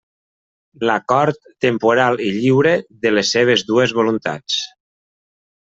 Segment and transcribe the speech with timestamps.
[0.89, 2.73] L'acord temporal i lliure
[3.07, 4.61] de les seves dues voluntats.